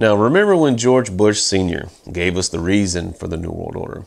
Now, 0.00 0.14
remember 0.14 0.56
when 0.56 0.78
George 0.78 1.14
Bush 1.14 1.40
Sr. 1.40 1.90
gave 2.10 2.38
us 2.38 2.48
the 2.48 2.58
reason 2.58 3.12
for 3.12 3.28
the 3.28 3.36
New 3.36 3.50
World 3.50 3.76
Order? 3.76 4.06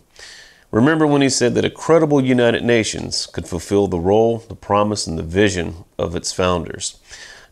Remember 0.71 1.05
when 1.05 1.21
he 1.21 1.29
said 1.29 1.53
that 1.53 1.65
a 1.65 1.69
credible 1.69 2.19
United 2.19 2.63
Nations 2.63 3.27
could 3.27 3.47
fulfill 3.47 3.85
the 3.85 3.99
role, 3.99 4.39
the 4.39 4.55
promise, 4.55 5.05
and 5.05 5.19
the 5.19 5.23
vision 5.23 5.83
of 5.99 6.15
its 6.15 6.31
founders? 6.31 6.99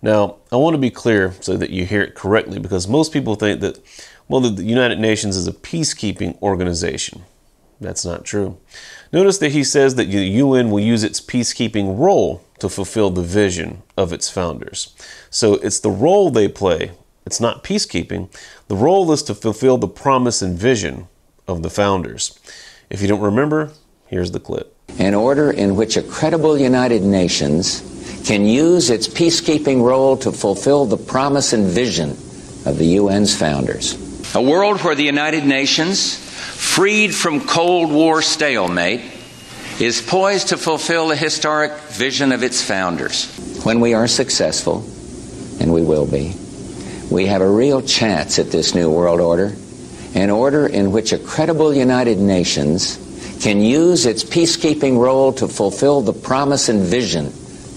Now, 0.02 0.38
I 0.52 0.56
want 0.56 0.74
to 0.74 0.80
be 0.80 0.90
clear 0.90 1.36
so 1.40 1.56
that 1.56 1.70
you 1.70 1.86
hear 1.86 2.02
it 2.02 2.16
correctly 2.16 2.58
because 2.58 2.88
most 2.88 3.14
people 3.14 3.36
think 3.36 3.62
that, 3.62 3.78
well, 4.28 4.42
the 4.42 4.64
United 4.64 4.98
Nations 4.98 5.38
is 5.38 5.48
a 5.48 5.54
peacekeeping 5.54 6.42
organization. 6.42 7.22
That's 7.80 8.04
not 8.04 8.26
true. 8.26 8.58
Notice 9.14 9.38
that 9.38 9.52
he 9.52 9.64
says 9.64 9.94
that 9.96 10.10
the 10.10 10.18
UN 10.18 10.72
will 10.72 10.80
use 10.80 11.04
its 11.04 11.22
peacekeeping 11.22 12.00
role 12.00 12.44
to 12.58 12.70
fulfill 12.70 13.12
the 13.12 13.22
vision 13.22 13.84
of 13.96 14.12
its 14.12 14.32
founders. 14.32 14.96
So 15.30 15.56
it's 15.58 15.80
the 15.80 15.92
role 15.92 16.32
they 16.32 16.48
play, 16.48 16.94
it's 17.26 17.40
not 17.40 17.64
peacekeeping. 17.64 18.30
The 18.68 18.76
role 18.76 19.12
is 19.12 19.24
to 19.24 19.36
fulfill 19.36 19.78
the 19.78 19.88
promise 19.88 20.42
and 20.42 20.58
vision 20.58 21.08
of 21.48 21.64
the 21.64 21.70
founders. 21.70 22.40
If 22.90 23.02
you 23.02 23.08
don't 23.08 23.22
remember, 23.22 23.72
here's 24.08 24.32
the 24.32 24.40
clip. 24.40 24.76
An 25.00 25.14
order 25.14 25.52
in 25.52 25.76
which 25.76 25.98
a 25.98 26.02
credible 26.02 26.58
United 26.58 27.04
Nations 27.04 27.82
can 28.26 28.46
use 28.46 28.90
its 28.90 29.08
peacekeeping 29.08 29.84
role 29.84 30.18
to 30.18 30.32
fulfill 30.32 30.86
the 30.86 30.98
promise 30.98 31.54
and 31.54 31.66
vision 31.66 32.12
of 32.66 32.78
the 32.78 32.98
UN's 32.98 33.36
founders. 33.36 33.96
A 34.36 34.42
world 34.42 34.82
where 34.82 34.96
the 34.96 35.04
United 35.04 35.46
Nations, 35.46 36.16
freed 36.16 37.14
from 37.14 37.46
Cold 37.48 37.92
War 37.92 38.22
stalemate, 38.22 39.02
is 39.80 40.02
poised 40.02 40.50
to 40.50 40.58
fulfill 40.58 41.08
the 41.08 41.16
historic 41.16 41.74
vision 41.90 42.32
of 42.32 42.44
its 42.44 42.62
founders. 42.62 43.26
When 43.64 43.80
we 43.80 43.94
are 43.94 44.08
successful, 44.08 44.86
and 45.60 45.74
we 45.74 45.82
will 45.82 46.06
be, 46.06 46.36
we 47.12 47.26
have 47.26 47.42
a 47.42 47.50
real 47.50 47.82
chance 47.82 48.40
at 48.40 48.52
this 48.52 48.74
new 48.74 48.90
world 48.90 49.20
order 49.20 49.54
an 50.14 50.30
order 50.30 50.68
in 50.68 50.92
which 50.92 51.14
a 51.14 51.18
credible 51.18 51.74
United 51.74 52.18
Nations 52.18 52.98
can 53.42 53.62
use 53.62 54.06
its 54.06 54.24
peacekeeping 54.24 54.98
role 54.98 55.32
to 55.34 55.48
fulfill 55.48 56.02
the 56.02 56.14
promise 56.14 56.70
and 56.70 56.82
vision 56.82 57.28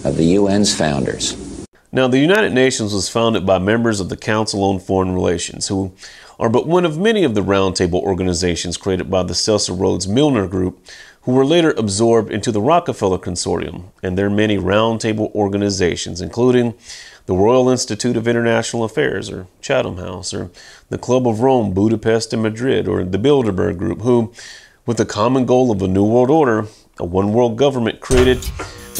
of 0.04 0.16
the 0.16 0.36
UN's 0.36 0.74
founders. 0.74 1.36
Now, 1.92 2.08
the 2.08 2.18
United 2.18 2.52
Nations 2.52 2.92
was 2.92 3.08
founded 3.08 3.46
by 3.46 3.58
members 3.58 4.00
of 4.00 4.08
the 4.08 4.16
Council 4.16 4.64
on 4.64 4.80
Foreign 4.80 5.14
Relations, 5.14 5.68
who 5.68 5.92
are 6.40 6.48
but 6.48 6.66
one 6.66 6.84
of 6.84 6.98
many 6.98 7.22
of 7.22 7.36
the 7.36 7.40
roundtable 7.40 8.02
organizations 8.02 8.76
created 8.76 9.08
by 9.08 9.22
the 9.22 9.34
Cecil 9.34 9.76
Rhodes 9.76 10.08
Milner 10.08 10.48
Group, 10.48 10.84
who 11.24 11.32
were 11.32 11.44
later 11.44 11.72
absorbed 11.76 12.30
into 12.30 12.52
the 12.52 12.60
Rockefeller 12.60 13.18
Consortium 13.18 13.84
and 14.02 14.16
their 14.16 14.28
many 14.28 14.58
roundtable 14.58 15.34
organizations, 15.34 16.20
including 16.20 16.74
the 17.26 17.34
Royal 17.34 17.70
Institute 17.70 18.16
of 18.16 18.28
International 18.28 18.84
Affairs, 18.84 19.30
or 19.30 19.46
Chatham 19.62 19.96
House, 19.96 20.34
or 20.34 20.50
the 20.90 20.98
Club 20.98 21.26
of 21.26 21.40
Rome, 21.40 21.72
Budapest, 21.72 22.34
and 22.34 22.42
Madrid, 22.42 22.86
or 22.86 23.02
the 23.04 23.18
Bilderberg 23.18 23.78
Group, 23.78 24.02
who, 24.02 24.32
with 24.84 24.98
the 24.98 25.06
common 25.06 25.46
goal 25.46 25.70
of 25.70 25.80
a 25.80 25.88
new 25.88 26.04
world 26.04 26.30
order, 26.30 26.66
a 26.98 27.04
one 27.06 27.32
world 27.32 27.56
government 27.56 28.00
created, 28.00 28.44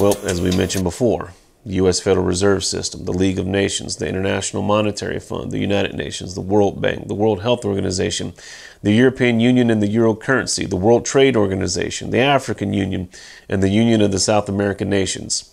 well, 0.01 0.17
as 0.25 0.41
we 0.41 0.51
mentioned 0.57 0.85
before, 0.85 1.33
the 1.67 1.75
U.S. 1.75 2.01
Federal 2.01 2.27
Reserve 2.27 2.63
System, 2.65 3.05
the 3.05 3.13
League 3.13 3.39
of 3.39 3.47
Nations, 3.47 3.97
the 3.97 4.09
International 4.09 4.63
Monetary 4.63 5.19
Fund, 5.19 5.51
the 5.51 5.59
United 5.59 5.95
Nations, 5.95 6.35
the 6.35 6.41
World 6.41 6.81
Bank, 6.81 7.09
the 7.09 7.15
World 7.15 7.41
Health 7.41 7.65
Organization, 7.65 8.35
the 8.83 8.93
European 8.93 9.41
Union 9.41 9.71
and 9.71 9.83
the 9.83 9.89
Euro 9.89 10.15
currency, 10.15 10.67
the 10.67 10.77
World 10.77 11.07
Trade 11.07 11.37
Organization, 11.37 12.11
the 12.11 12.21
African 12.21 12.75
Union, 12.75 13.09
and 13.49 13.63
the 13.63 13.71
Union 13.71 14.03
of 14.03 14.13
the 14.13 14.19
South 14.19 14.49
American 14.49 14.91
Nations. 14.91 15.51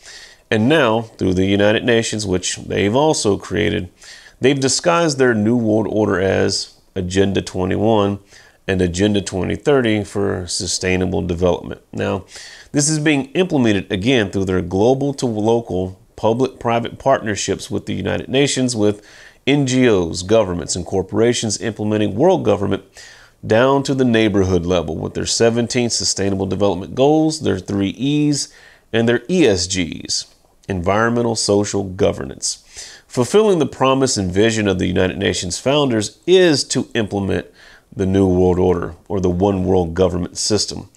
And 0.49 0.67
now, 0.67 1.03
through 1.03 1.35
the 1.35 1.45
United 1.45 1.85
Nations, 1.85 2.27
which 2.27 2.57
they've 2.57 2.95
also 2.95 3.37
created, 3.37 3.89
they've 4.41 4.59
disguised 4.59 5.17
their 5.17 5.33
New 5.33 5.55
World 5.55 5.87
Order 5.89 6.19
as 6.19 6.73
Agenda 6.93 7.41
21 7.41 8.19
and 8.67 8.81
Agenda 8.81 9.21
2030 9.21 10.03
for 10.03 10.45
sustainable 10.47 11.21
development. 11.21 11.81
Now, 11.93 12.25
this 12.73 12.89
is 12.89 12.99
being 12.99 13.25
implemented 13.27 13.89
again 13.89 14.29
through 14.29 14.45
their 14.45 14.61
global 14.61 15.13
to 15.15 15.25
local 15.25 16.00
public 16.21 16.59
private 16.59 16.99
partnerships 16.99 17.71
with 17.71 17.87
the 17.87 17.95
United 17.95 18.29
Nations, 18.29 18.75
with 18.75 19.03
NGOs, 19.47 20.23
governments, 20.27 20.75
and 20.75 20.85
corporations 20.85 21.59
implementing 21.59 22.13
world 22.13 22.45
government 22.45 22.83
down 23.43 23.81
to 23.81 23.95
the 23.95 24.05
neighborhood 24.05 24.63
level 24.63 24.95
with 24.95 25.15
their 25.15 25.25
17 25.25 25.89
sustainable 25.89 26.45
development 26.45 26.93
goals, 26.93 27.39
their 27.39 27.57
three 27.57 27.89
E's, 27.89 28.53
and 28.93 29.09
their 29.09 29.21
ESGs 29.21 30.31
environmental 30.69 31.35
social 31.35 31.83
governance. 31.83 32.63
Fulfilling 33.07 33.57
the 33.57 33.65
promise 33.65 34.15
and 34.15 34.31
vision 34.31 34.67
of 34.67 34.77
the 34.77 34.85
United 34.85 35.17
Nations 35.17 35.57
founders 35.57 36.19
is 36.27 36.63
to 36.65 36.87
implement 36.93 37.47
the 37.95 38.05
New 38.05 38.27
World 38.27 38.59
Order 38.59 38.93
or 39.07 39.19
the 39.19 39.29
One 39.31 39.63
World 39.63 39.95
Government 39.95 40.37
System. 40.37 40.87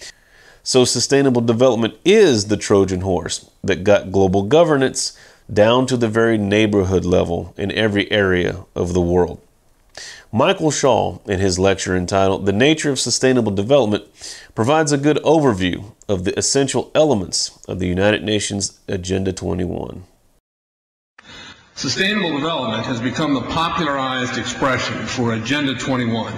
So, 0.67 0.87
sustainable 0.87 1.43
development 1.43 1.99
is 2.07 2.47
the 2.47 2.57
Trojan 2.57 3.03
horse 3.03 3.51
that 3.63 3.85
got 3.85 4.11
global 4.11 4.45
governance 4.45 5.15
down 5.53 5.87
to 5.89 5.97
the 5.99 6.09
very 6.09 6.39
neighborhood 6.39 7.05
level 7.05 7.53
in 7.59 7.71
every 7.71 8.11
area 8.11 8.65
of 8.75 8.95
the 8.95 9.01
world. 9.03 9.43
Michael 10.33 10.71
Shaw, 10.71 11.19
in 11.27 11.39
his 11.39 11.59
lecture 11.59 11.95
entitled 11.95 12.47
The 12.47 12.53
Nature 12.53 12.91
of 12.91 12.99
Sustainable 12.99 13.53
Development, 13.53 14.05
provides 14.55 14.91
a 14.91 14.97
good 14.97 15.19
overview 15.19 15.93
of 16.09 16.25
the 16.25 16.37
essential 16.39 16.91
elements 16.95 17.59
of 17.69 17.79
the 17.79 17.87
United 17.87 18.25
Nations 18.25 18.81
Agenda 18.89 19.35
21. 19.35 20.05
Sustainable 21.75 22.33
development 22.39 22.87
has 22.87 23.03
become 23.03 23.35
the 23.35 23.43
popularized 23.43 24.39
expression 24.39 24.97
for 25.07 25.35
Agenda 25.35 25.75
21. 25.75 26.33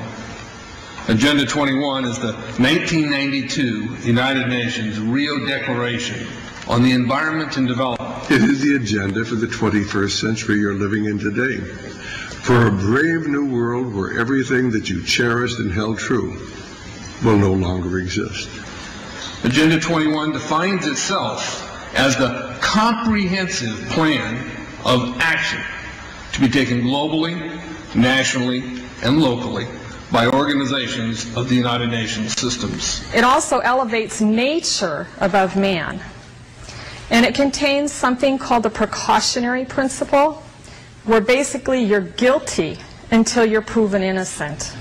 Agenda 1.08 1.46
21 1.46 2.04
is 2.04 2.18
the 2.18 2.32
1992 2.32 4.08
United 4.08 4.48
Nations 4.48 4.98
Rio 4.98 5.46
Declaration 5.46 6.26
on 6.66 6.82
the 6.82 6.90
Environment 6.90 7.56
and 7.56 7.68
Development. 7.68 8.28
It 8.28 8.42
is 8.42 8.60
the 8.60 8.74
agenda 8.74 9.24
for 9.24 9.36
the 9.36 9.46
21st 9.46 10.20
century 10.20 10.58
you're 10.58 10.74
living 10.74 11.04
in 11.04 11.20
today 11.20 11.58
for 11.58 12.66
a 12.66 12.72
brave 12.72 13.28
new 13.28 13.54
world 13.54 13.94
where 13.94 14.18
everything 14.18 14.72
that 14.72 14.90
you 14.90 15.00
cherished 15.04 15.60
and 15.60 15.70
held 15.70 15.98
true 15.98 16.44
will 17.24 17.36
no 17.36 17.52
longer 17.52 18.00
exist. 18.00 18.48
Agenda 19.44 19.78
21 19.78 20.32
defines 20.32 20.88
itself 20.88 21.94
as 21.96 22.16
the 22.16 22.58
comprehensive 22.60 23.78
plan 23.90 24.34
of 24.84 25.16
action 25.20 25.62
to 26.32 26.40
be 26.40 26.48
taken 26.48 26.80
globally, 26.80 27.62
nationally, 27.94 28.80
and 29.04 29.20
locally 29.20 29.68
by 30.12 30.26
organizations 30.26 31.36
of 31.36 31.48
the 31.48 31.54
United 31.54 31.88
Nations 31.88 32.38
systems. 32.38 33.02
It 33.14 33.24
also 33.24 33.58
elevates 33.58 34.20
nature 34.20 35.08
above 35.20 35.56
man. 35.56 36.00
And 37.10 37.24
it 37.24 37.34
contains 37.34 37.92
something 37.92 38.38
called 38.38 38.62
the 38.62 38.70
precautionary 38.70 39.64
principle, 39.64 40.42
where 41.04 41.20
basically 41.20 41.82
you're 41.82 42.00
guilty 42.00 42.78
until 43.10 43.44
you're 43.44 43.62
proven 43.62 44.02
innocent. 44.02 44.74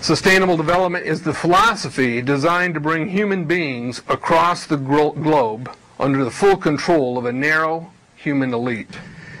Sustainable 0.00 0.56
development 0.56 1.06
is 1.06 1.22
the 1.22 1.34
philosophy 1.34 2.22
designed 2.22 2.74
to 2.74 2.80
bring 2.80 3.08
human 3.08 3.44
beings 3.44 4.02
across 4.08 4.66
the 4.66 4.76
globe 4.76 5.70
under 5.98 6.24
the 6.24 6.30
full 6.30 6.56
control 6.56 7.18
of 7.18 7.24
a 7.24 7.32
narrow 7.32 7.90
human 8.16 8.52
elite. 8.52 8.98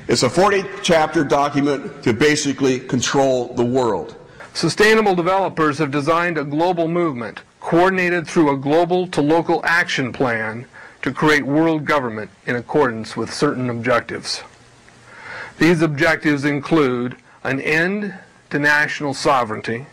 It's 0.08 0.22
a 0.22 0.30
40 0.30 0.64
chapter 0.82 1.24
document 1.24 2.02
to 2.04 2.12
basically 2.12 2.80
control 2.80 3.52
the 3.54 3.64
world. 3.64 4.16
Sustainable 4.56 5.14
developers 5.14 5.76
have 5.76 5.90
designed 5.90 6.38
a 6.38 6.42
global 6.42 6.88
movement 6.88 7.42
coordinated 7.60 8.26
through 8.26 8.50
a 8.50 8.56
global 8.56 9.06
to 9.08 9.20
local 9.20 9.60
action 9.66 10.14
plan 10.14 10.64
to 11.02 11.12
create 11.12 11.44
world 11.44 11.84
government 11.84 12.30
in 12.46 12.56
accordance 12.56 13.18
with 13.18 13.30
certain 13.30 13.68
objectives. 13.68 14.42
These 15.58 15.82
objectives 15.82 16.46
include 16.46 17.16
an 17.44 17.60
end 17.60 18.14
to 18.48 18.58
national 18.58 19.12
sovereignty, 19.12 19.84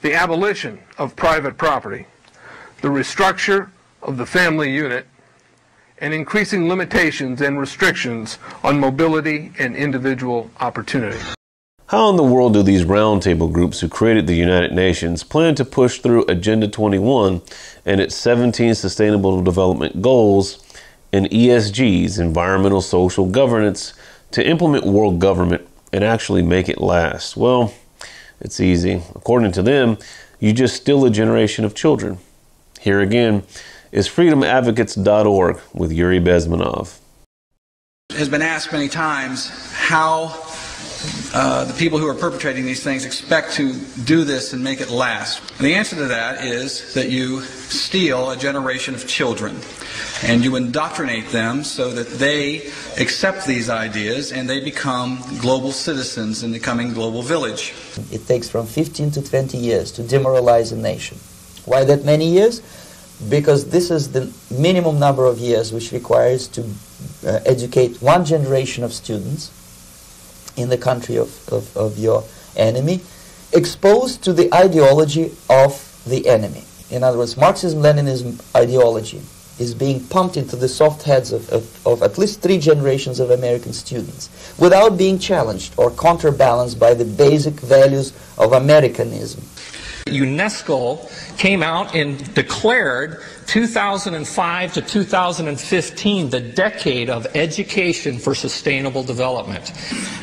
the 0.00 0.14
abolition 0.14 0.78
of 0.96 1.16
private 1.16 1.58
property, 1.58 2.06
the 2.82 2.88
restructure 2.88 3.70
of 4.00 4.16
the 4.16 4.26
family 4.26 4.72
unit, 4.72 5.08
and 5.98 6.14
increasing 6.14 6.68
limitations 6.68 7.40
and 7.40 7.58
restrictions 7.58 8.38
on 8.62 8.78
mobility 8.78 9.50
and 9.58 9.74
individual 9.74 10.52
opportunity. 10.60 11.18
How 11.88 12.10
in 12.10 12.16
the 12.16 12.22
world 12.22 12.52
do 12.52 12.62
these 12.62 12.84
roundtable 12.84 13.50
groups 13.50 13.80
who 13.80 13.88
created 13.88 14.26
the 14.26 14.34
United 14.34 14.72
Nations 14.72 15.22
plan 15.22 15.54
to 15.54 15.64
push 15.64 16.00
through 16.00 16.26
Agenda 16.28 16.68
21 16.68 17.40
and 17.86 17.98
its 17.98 18.14
17 18.14 18.74
Sustainable 18.74 19.40
Development 19.40 20.02
Goals 20.02 20.62
and 21.14 21.30
ESGs, 21.30 22.20
environmental 22.20 22.82
social 22.82 23.24
governance, 23.24 23.94
to 24.32 24.46
implement 24.46 24.84
world 24.84 25.18
government 25.18 25.66
and 25.90 26.04
actually 26.04 26.42
make 26.42 26.68
it 26.68 26.78
last? 26.78 27.38
Well, 27.38 27.72
it's 28.38 28.60
easy. 28.60 29.00
According 29.14 29.52
to 29.52 29.62
them, 29.62 29.96
you 30.38 30.52
just 30.52 30.76
steal 30.76 31.06
a 31.06 31.10
generation 31.10 31.64
of 31.64 31.74
children. 31.74 32.18
Here 32.80 33.00
again 33.00 33.44
is 33.92 34.06
freedomadvocates.org 34.10 35.58
with 35.72 35.90
Yuri 35.90 36.20
Bezmenov. 36.20 36.98
Has 38.10 38.28
been 38.28 38.42
asked 38.42 38.72
many 38.72 38.88
times 38.88 39.48
how 39.72 40.47
uh, 41.32 41.64
the 41.64 41.74
people 41.74 41.98
who 41.98 42.08
are 42.08 42.14
perpetrating 42.14 42.64
these 42.64 42.82
things 42.82 43.04
expect 43.04 43.52
to 43.52 43.74
do 44.04 44.24
this 44.24 44.52
and 44.52 44.64
make 44.64 44.80
it 44.80 44.90
last? 44.90 45.40
And 45.58 45.66
the 45.66 45.74
answer 45.74 45.96
to 45.96 46.06
that 46.06 46.44
is 46.44 46.94
that 46.94 47.08
you 47.10 47.42
steal 47.42 48.30
a 48.30 48.36
generation 48.36 48.94
of 48.94 49.06
children 49.06 49.60
and 50.24 50.42
you 50.42 50.56
indoctrinate 50.56 51.28
them 51.28 51.62
so 51.62 51.90
that 51.90 52.08
they 52.18 52.70
accept 52.98 53.46
these 53.46 53.70
ideas 53.70 54.32
and 54.32 54.48
they 54.48 54.60
become 54.60 55.22
global 55.40 55.70
citizens 55.70 56.42
in 56.42 56.50
the 56.50 56.58
coming 56.58 56.92
global 56.92 57.22
village. 57.22 57.74
It 58.10 58.26
takes 58.26 58.48
from 58.48 58.66
15 58.66 59.12
to 59.12 59.22
20 59.22 59.56
years 59.56 59.92
to 59.92 60.02
demoralize 60.02 60.72
a 60.72 60.76
nation. 60.76 61.18
Why 61.64 61.84
that 61.84 62.04
many 62.04 62.28
years? 62.28 62.60
Because 63.28 63.70
this 63.70 63.90
is 63.90 64.12
the 64.12 64.32
minimum 64.50 64.98
number 64.98 65.26
of 65.26 65.38
years 65.38 65.72
which 65.72 65.92
requires 65.92 66.48
to 66.48 66.62
uh, 67.26 67.40
educate 67.44 68.00
one 68.02 68.24
generation 68.24 68.82
of 68.82 68.92
students 68.92 69.52
in 70.58 70.68
the 70.68 70.78
country 70.78 71.16
of, 71.16 71.48
of, 71.48 71.74
of 71.76 71.98
your 71.98 72.24
enemy, 72.56 73.00
exposed 73.52 74.22
to 74.24 74.32
the 74.32 74.52
ideology 74.52 75.32
of 75.48 76.02
the 76.06 76.28
enemy. 76.28 76.64
In 76.90 77.02
other 77.02 77.18
words, 77.18 77.36
Marxism-Leninism 77.36 78.40
ideology 78.56 79.22
is 79.58 79.74
being 79.74 80.00
pumped 80.04 80.36
into 80.36 80.56
the 80.56 80.68
soft 80.68 81.02
heads 81.02 81.32
of, 81.32 81.48
of, 81.50 81.86
of, 81.86 82.02
at 82.02 82.16
least 82.16 82.40
three 82.40 82.58
generations 82.58 83.20
of 83.20 83.30
American 83.30 83.72
students 83.72 84.30
without 84.58 84.96
being 84.96 85.18
challenged 85.18 85.74
or 85.76 85.90
counterbalanced 85.90 86.78
by 86.78 86.94
the 86.94 87.04
basic 87.04 87.54
values 87.54 88.12
of 88.38 88.52
Americanism. 88.52 89.42
UNESCO 90.10 91.08
came 91.38 91.62
out 91.62 91.94
and 91.94 92.34
declared 92.34 93.22
2005 93.46 94.72
to 94.74 94.82
2015 94.82 96.30
the 96.30 96.40
decade 96.40 97.08
of 97.08 97.26
education 97.34 98.18
for 98.18 98.34
sustainable 98.34 99.02
development. 99.02 99.72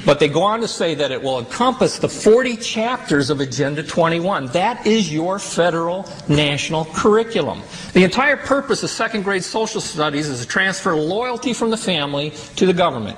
But 0.06 0.20
they 0.20 0.28
go 0.28 0.44
on 0.44 0.62
to 0.62 0.68
say 0.68 0.94
that 0.96 1.12
it 1.12 1.22
will 1.22 1.40
encompass 1.40 1.98
the 1.98 2.10
40 2.10 2.58
chapters 2.58 3.30
of 3.30 3.42
Agenda 3.42 3.82
21. 3.82 4.48
That 4.48 4.86
is 4.86 5.12
your 5.12 5.40
federal 5.40 6.08
national 6.28 6.86
curriculum. 6.86 7.62
The 7.94 8.04
entire 8.04 8.38
purpose 8.38 8.84
of 8.84 8.92
second 8.92 9.24
grade 9.24 9.44
social 9.44 9.82
studies 9.82 10.28
is 10.28 10.42
to 10.42 10.48
transfer 10.48 10.96
loyalty 10.96 11.54
from 11.54 11.72
the 11.72 11.78
family 11.78 12.32
to 12.58 12.66
the 12.66 12.74
government 12.74 13.18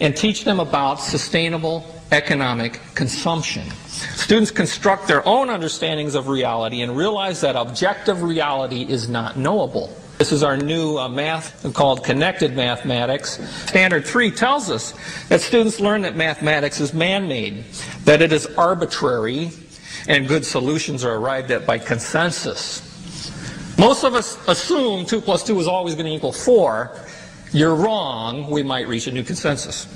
and 0.00 0.16
teach 0.16 0.44
them 0.44 0.60
about 0.60 1.00
sustainable 1.00 1.97
economic 2.12 2.80
consumption. 2.94 3.68
Students 4.16 4.50
construct 4.50 5.08
their 5.08 5.26
own 5.26 5.50
understandings 5.50 6.14
of 6.14 6.28
reality 6.28 6.82
and 6.82 6.96
realize 6.96 7.40
that 7.42 7.56
objective 7.56 8.22
reality 8.22 8.82
is 8.82 9.08
not 9.08 9.36
knowable. 9.36 9.94
This 10.18 10.32
is 10.32 10.42
our 10.42 10.56
new 10.56 10.98
uh, 10.98 11.08
math 11.08 11.72
called 11.74 12.02
connected 12.02 12.56
mathematics. 12.56 13.38
Standard 13.68 14.04
3 14.04 14.32
tells 14.32 14.68
us 14.68 14.92
that 15.28 15.40
students 15.40 15.78
learn 15.78 16.02
that 16.02 16.16
mathematics 16.16 16.80
is 16.80 16.92
man-made, 16.92 17.64
that 18.04 18.20
it 18.20 18.32
is 18.32 18.46
arbitrary, 18.58 19.50
and 20.08 20.26
good 20.26 20.44
solutions 20.44 21.04
are 21.04 21.14
arrived 21.14 21.52
at 21.52 21.66
by 21.66 21.78
consensus. 21.78 22.84
Most 23.78 24.02
of 24.02 24.14
us 24.14 24.36
assume 24.48 25.06
2 25.06 25.20
plus 25.20 25.44
2 25.44 25.60
is 25.60 25.68
always 25.68 25.94
going 25.94 26.06
to 26.06 26.12
equal 26.12 26.32
4. 26.32 26.90
You're 27.52 27.76
wrong. 27.76 28.50
We 28.50 28.64
might 28.64 28.88
reach 28.88 29.06
a 29.06 29.12
new 29.12 29.22
consensus. 29.22 29.86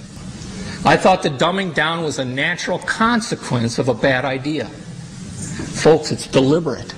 I 0.84 0.96
thought 0.96 1.23
that 1.23 1.38
dumbing 1.38 1.75
down 1.75 2.02
was 2.02 2.19
a 2.19 2.25
natural 2.25 2.81
consequence 2.81 3.79
of 3.79 3.88
a 3.88 3.94
bad 3.94 4.25
idea. 4.25 4.67
Folks, 4.67 6.11
it's 6.11 6.26
deliberate. 6.26 6.93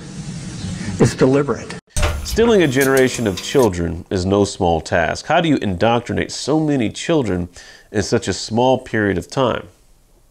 It's 0.99 1.13
deliberate. 1.13 1.79
Stealing 2.23 2.63
a 2.63 2.67
generation 2.67 3.27
of 3.27 3.39
children 3.43 4.03
is 4.09 4.25
no 4.25 4.43
small 4.43 4.81
task. 4.81 5.27
How 5.27 5.39
do 5.39 5.47
you 5.47 5.57
indoctrinate 5.57 6.31
so 6.31 6.59
many 6.59 6.89
children 6.89 7.47
in 7.91 8.01
such 8.01 8.27
a 8.27 8.33
small 8.33 8.79
period 8.79 9.19
of 9.19 9.29
time? 9.29 9.67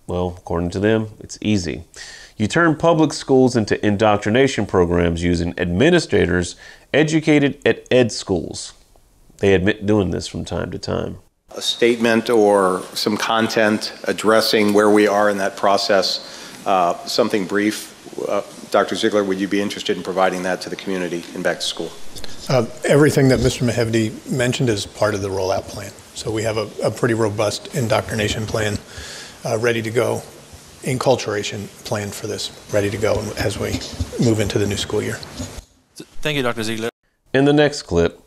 Well, 0.08 0.34
according 0.36 0.70
to 0.70 0.80
them, 0.80 1.10
it's 1.20 1.38
easy. 1.40 1.84
You 2.36 2.48
turn 2.48 2.74
public 2.74 3.12
schools 3.12 3.54
into 3.54 3.84
indoctrination 3.86 4.66
programs 4.66 5.22
using 5.22 5.54
administrators 5.60 6.56
educated 6.92 7.64
at 7.64 7.86
ed 7.92 8.10
schools. 8.10 8.72
They 9.38 9.54
admit 9.54 9.86
doing 9.86 10.10
this 10.10 10.26
from 10.26 10.44
time 10.44 10.72
to 10.72 10.78
time 10.80 11.18
a 11.54 11.62
statement 11.62 12.30
or 12.30 12.82
some 12.94 13.16
content 13.16 13.92
addressing 14.04 14.72
where 14.72 14.90
we 14.90 15.06
are 15.06 15.30
in 15.30 15.38
that 15.38 15.56
process, 15.56 16.20
uh, 16.66 16.94
something 17.06 17.46
brief. 17.46 17.92
Uh, 18.28 18.42
Dr. 18.70 18.96
Ziegler, 18.96 19.22
would 19.22 19.38
you 19.38 19.48
be 19.48 19.60
interested 19.60 19.96
in 19.96 20.02
providing 20.02 20.42
that 20.42 20.60
to 20.62 20.70
the 20.70 20.76
community 20.76 21.24
in 21.34 21.42
back 21.42 21.58
to 21.58 21.62
school? 21.62 21.92
Uh, 22.48 22.66
everything 22.84 23.28
that 23.28 23.40
Mr. 23.40 23.68
Mehevdi 23.68 24.30
mentioned 24.30 24.68
is 24.68 24.84
part 24.84 25.14
of 25.14 25.22
the 25.22 25.28
rollout 25.28 25.62
plan. 25.62 25.92
So 26.14 26.30
we 26.30 26.42
have 26.42 26.56
a, 26.56 26.68
a 26.82 26.90
pretty 26.90 27.14
robust 27.14 27.74
indoctrination 27.74 28.46
plan 28.46 28.76
uh, 29.44 29.58
ready 29.58 29.82
to 29.82 29.90
go, 29.90 30.22
enculturation 30.82 31.66
plan 31.84 32.10
for 32.10 32.26
this 32.26 32.50
ready 32.72 32.90
to 32.90 32.98
go 32.98 33.14
as 33.38 33.58
we 33.58 33.72
move 34.24 34.40
into 34.40 34.58
the 34.58 34.66
new 34.66 34.76
school 34.76 35.02
year. 35.02 35.18
Thank 36.22 36.36
you, 36.36 36.42
Dr. 36.42 36.62
Ziegler. 36.62 36.90
In 37.32 37.44
the 37.44 37.52
next 37.52 37.82
clip, 37.82 38.23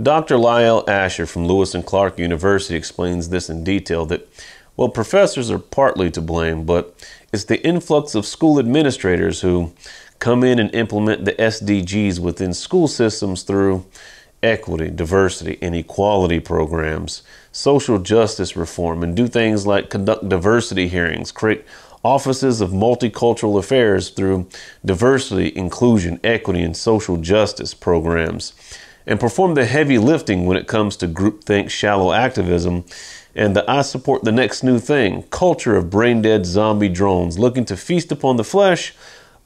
Dr. 0.00 0.38
Lyell 0.38 0.84
Asher 0.88 1.26
from 1.26 1.46
Lewis 1.46 1.74
and 1.74 1.84
Clark 1.84 2.18
University 2.18 2.74
explains 2.74 3.28
this 3.28 3.50
in 3.50 3.64
detail 3.64 4.06
that, 4.06 4.28
well, 4.76 4.88
professors 4.88 5.50
are 5.50 5.58
partly 5.58 6.10
to 6.10 6.20
blame, 6.20 6.64
but 6.64 6.94
it's 7.32 7.44
the 7.44 7.64
influx 7.66 8.14
of 8.14 8.24
school 8.24 8.58
administrators 8.58 9.40
who 9.40 9.72
come 10.18 10.44
in 10.44 10.58
and 10.58 10.74
implement 10.74 11.24
the 11.24 11.32
SDGs 11.32 12.18
within 12.18 12.54
school 12.54 12.88
systems 12.88 13.42
through 13.42 13.84
equity, 14.42 14.90
diversity, 14.90 15.58
and 15.60 15.74
equality 15.74 16.40
programs, 16.40 17.22
social 17.52 17.98
justice 17.98 18.56
reform, 18.56 19.02
and 19.02 19.14
do 19.16 19.26
things 19.26 19.66
like 19.66 19.90
conduct 19.90 20.28
diversity 20.28 20.88
hearings, 20.88 21.30
create 21.30 21.64
offices 22.02 22.62
of 22.62 22.70
multicultural 22.70 23.58
affairs 23.58 24.08
through 24.10 24.46
diversity, 24.84 25.54
inclusion, 25.54 26.18
equity, 26.24 26.62
and 26.62 26.74
social 26.76 27.18
justice 27.18 27.74
programs 27.74 28.54
and 29.06 29.18
perform 29.18 29.54
the 29.54 29.64
heavy 29.64 29.98
lifting 29.98 30.46
when 30.46 30.56
it 30.56 30.66
comes 30.66 30.96
to 30.96 31.08
groupthink 31.08 31.70
shallow 31.70 32.12
activism 32.12 32.84
and 33.34 33.54
the 33.54 33.68
I 33.70 33.82
support 33.82 34.24
the 34.24 34.32
next 34.32 34.62
new 34.62 34.78
thing 34.78 35.22
culture 35.30 35.76
of 35.76 35.90
brain 35.90 36.22
dead 36.22 36.46
zombie 36.46 36.88
drones 36.88 37.38
looking 37.38 37.64
to 37.66 37.76
feast 37.76 38.10
upon 38.12 38.36
the 38.36 38.44
flesh 38.44 38.94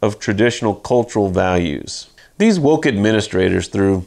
of 0.02 0.18
traditional 0.18 0.74
cultural 0.74 1.28
values. 1.28 2.08
These 2.38 2.58
woke 2.58 2.86
administrators 2.86 3.68
through 3.68 4.06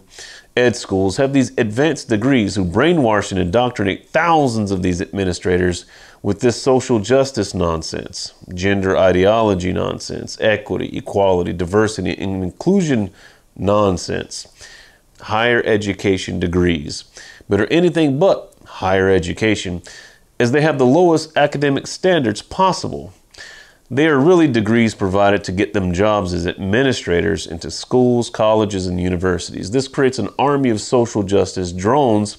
ed 0.55 0.75
schools 0.75 1.17
have 1.17 1.33
these 1.33 1.55
advanced 1.57 2.09
degrees 2.09 2.55
who 2.55 2.65
brainwash 2.65 3.31
and 3.31 3.39
indoctrinate 3.39 4.09
thousands 4.09 4.71
of 4.71 4.81
these 4.81 5.01
administrators 5.01 5.85
with 6.23 6.39
this 6.39 6.61
social 6.61 6.99
justice 6.99 7.53
nonsense, 7.53 8.33
gender 8.53 8.97
ideology 8.97 9.71
nonsense, 9.71 10.37
equity, 10.41 10.97
equality, 10.97 11.53
diversity, 11.53 12.17
and 12.17 12.43
inclusion 12.43 13.11
nonsense 13.55 14.47
higher 15.21 15.61
education 15.65 16.39
degrees, 16.39 17.03
but 17.49 17.61
are 17.61 17.67
anything 17.67 18.19
but 18.19 18.53
higher 18.65 19.09
education, 19.09 19.81
as 20.39 20.51
they 20.51 20.61
have 20.61 20.77
the 20.77 20.85
lowest 20.85 21.35
academic 21.35 21.87
standards 21.87 22.41
possible. 22.41 23.13
They 23.89 24.07
are 24.07 24.19
really 24.19 24.47
degrees 24.49 24.93
provided 24.93 25.45
to 25.45 25.53
get 25.53 25.73
them 25.73 25.93
jobs 25.93 26.33
as 26.33 26.45
administrators 26.45 27.47
into 27.47 27.71
schools, 27.71 28.29
colleges, 28.29 28.85
and 28.85 28.99
universities. 28.99 29.71
This 29.71 29.87
creates 29.87 30.19
an 30.19 30.29
army 30.37 30.69
of 30.69 30.81
social 30.81 31.23
justice 31.23 31.71
drones 31.71 32.37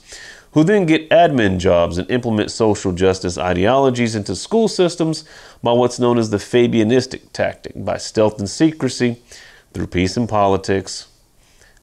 who 0.52 0.62
then 0.64 0.86
get 0.86 1.08
admin 1.10 1.58
jobs 1.58 1.98
and 1.98 2.10
implement 2.10 2.50
social 2.50 2.92
justice 2.92 3.38
ideologies 3.38 4.14
into 4.14 4.34
school 4.34 4.68
systems 4.68 5.24
by 5.62 5.72
what's 5.72 5.98
known 5.98 6.18
as 6.18 6.30
the 6.30 6.36
Fabianistic 6.36 7.32
tactic, 7.32 7.72
by 7.76 7.96
stealth 7.96 8.38
and 8.38 8.48
secrecy, 8.48 9.20
through 9.72 9.86
peace 9.86 10.16
and 10.16 10.28
politics, 10.28 11.06